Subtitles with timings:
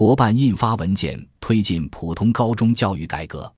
[0.00, 3.54] 国办印发文件，推进普通高中教育改革。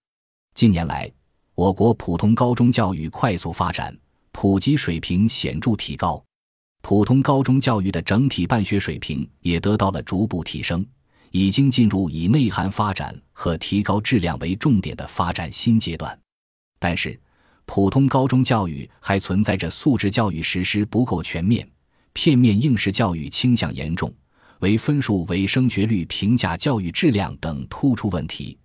[0.54, 1.08] 近年来，
[1.54, 3.96] 我国普通高中教育快速发展，
[4.32, 6.20] 普及水平显著提高，
[6.80, 10.84] 普通高中教育的整体办学水平也得到了逐步提升，
[11.30, 16.18] 已经进入以内涵发展和提高质量为重点的发展新阶段。
[16.80, 17.16] 但是，
[17.66, 21.70] 普通高中教育还存在着素质教育实施不够全面、
[22.12, 24.12] 片面应试教育倾向严重、
[24.62, 28.56] 为分数为升学率评价教育质量等突出问题。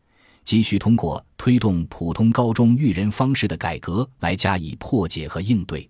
[0.44, 5.90] 急需通过推动普通高中育人方式的改革来加以破解和应对。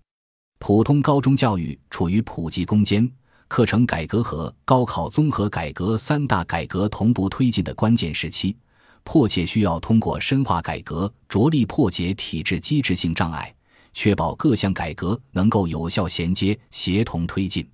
[0.58, 3.08] 普通高中教育处于普及攻坚、
[3.48, 8.56] 课程改革和高考综合改革三大改革同步推进的关键时期，
[9.04, 13.54] 迫切需要通过深化改革，着力破解体制机制性障碍，
[13.92, 17.64] 确保各项改革能够有效衔接、协同推进。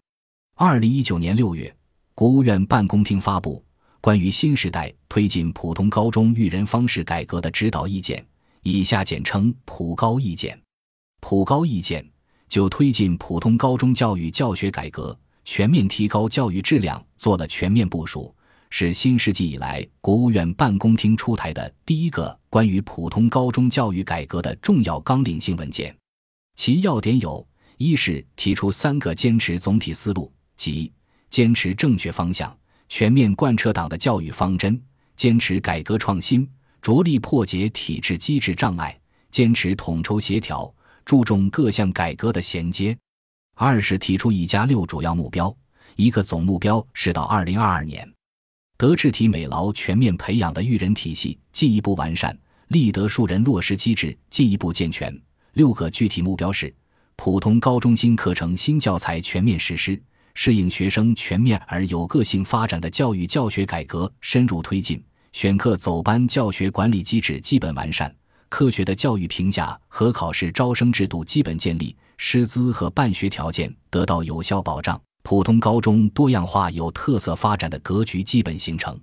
[0.57, 1.75] 二零一九年六月，
[2.15, 3.63] 国务院办公厅发布。
[4.01, 8.25] 关于新时代推进普通高中育人方式改革的指导意见
[8.63, 10.61] （以下简称“普高意见”）。
[11.21, 12.07] 普高意见
[12.49, 18.33] 就推进普通高中教育教学改革、全面提高教育质量做了全面部署，
[18.69, 25.97] 是新世纪以来国务院办公厅出台的第一个关于普通高中教育改革的重要纲领性文件。
[26.57, 27.45] 其要点有：
[27.79, 30.93] 一是提出三个坚持总体思路，即
[31.35, 32.57] 坚持正确方向。
[32.89, 34.81] 全面贯彻党的教育方针，
[35.17, 36.49] 坚持改革创新，
[36.81, 38.97] 着力破解体制机制障碍，
[39.33, 40.73] 坚持统筹协调，
[41.05, 42.97] 注重各项改革的衔接。
[43.57, 45.53] 二是提出“一加六”主要目标，
[45.97, 48.09] 一个总目标是到二零二二年，
[48.77, 55.13] 德智体美劳全面培养的育人体系进一步完善，立德树人落实机制进一步健全。
[55.55, 56.73] 六个具体目标是：
[57.17, 60.01] 普通高中新课程新教材全面实施。
[60.35, 68.15] 适应学生全面而有个性发展的教育教学改革深入推进，选课走班教学管理机制基本完善，
[68.49, 79.01] 科学的教育评价和考试招生制度基本建立，师资和办学条件得到有效保障，普通高中多样化有特色发展的格局基本形成。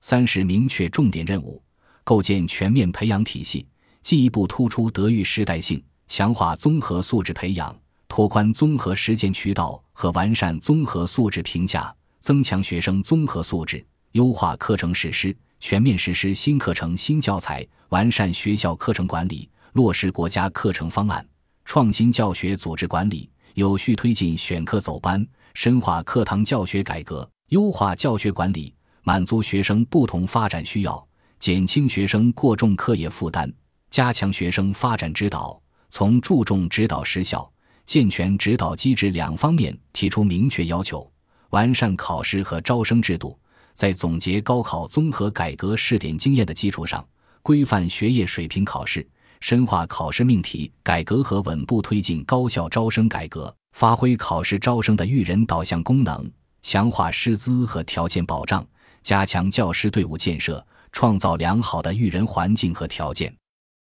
[0.00, 1.62] 三是明确重点任务，
[2.02, 3.66] 构建全面培养体系，
[4.00, 7.76] 进一步突出德育时代性，强化综合素质培养。
[8.08, 21.24] 拓宽综合实践渠道和完善综合素质评价，增强学生综合素质，优化课程实施，全面实施新课程新教材，完善学校课程管理，落实国家课程方案，
[21.64, 31.06] 创新教学组织管理，有序推进选课走班，深化课堂教学改革，优化教学管理，满足学生不同发展需要，
[31.38, 33.52] 减轻学生过重课业负担，
[33.90, 35.60] 加强学生发展指导，
[35.90, 37.48] 从注重指导实效。
[37.84, 41.10] 健全指导机制两方面提出明确要求，
[41.50, 43.38] 完善考试和招生制度，
[43.74, 47.04] 在总结高考综合改革试点经验的基础上，
[47.42, 49.06] 规范学业水平考试，
[49.40, 56.30] 深化考试命题改革和稳步推进高校招生改革，发挥考试招生的育人导向功能，
[56.62, 58.64] 强化师资和条件保障，
[59.02, 63.34] 加强教师队伍建设，创造良好的育人环境和条件。